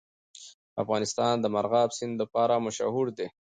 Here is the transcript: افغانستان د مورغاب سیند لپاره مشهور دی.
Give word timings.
افغانستان 0.83 1.33
د 1.39 1.45
مورغاب 1.53 1.89
سیند 1.97 2.13
لپاره 2.23 2.63
مشهور 2.65 3.07
دی. 3.17 3.27